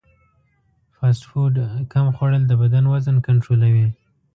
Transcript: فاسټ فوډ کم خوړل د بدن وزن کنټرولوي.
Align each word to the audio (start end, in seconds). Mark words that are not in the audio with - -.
فاسټ 0.95 1.23
فوډ 1.29 1.55
کم 1.93 2.05
خوړل 2.15 2.43
د 2.47 2.53
بدن 2.61 2.83
وزن 2.93 3.15
کنټرولوي. 3.27 3.87